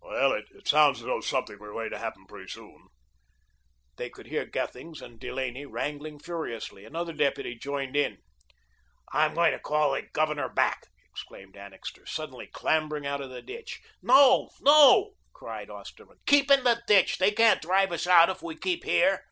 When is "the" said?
9.92-10.00, 13.28-13.42, 16.64-16.80